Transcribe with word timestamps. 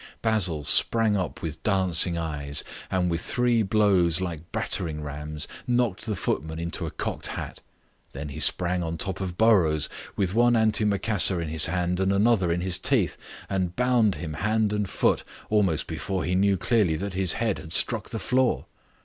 Basil 0.23 0.63
sprang 0.63 1.15
up 1.15 1.43
with 1.43 1.61
dancing 1.61 2.17
eyes, 2.17 2.63
and 2.89 3.11
with 3.11 3.21
three 3.21 3.61
blows 3.61 4.19
like 4.19 4.51
battering 4.51 5.03
rams 5.03 5.47
knocked 5.67 6.07
the 6.07 6.15
footman 6.15 6.57
into 6.57 6.87
a 6.87 6.89
cocked 6.89 7.27
hat. 7.27 7.59
Then 8.11 8.29
he 8.29 8.39
sprang 8.39 8.81
on 8.81 8.97
top 8.97 9.21
of 9.21 9.37
Burrows, 9.37 9.89
with 10.15 10.33
one 10.33 10.53
antimacassar 10.55 11.39
in 11.39 11.49
his 11.49 11.67
hand 11.67 11.99
and 11.99 12.11
another 12.11 12.51
in 12.51 12.61
his 12.61 12.79
teeth, 12.79 13.15
and 13.47 13.75
bound 13.75 14.15
him 14.15 14.33
hand 14.41 14.73
and 14.73 14.89
foot 14.89 15.23
almost 15.51 15.85
before 15.85 16.23
he 16.23 16.33
knew 16.33 16.57
clearly 16.57 16.95
that 16.95 17.13
his 17.13 17.33
head 17.33 17.59
had 17.59 17.71
struck 17.71 18.09
the 18.09 18.17
floor. 18.17 18.65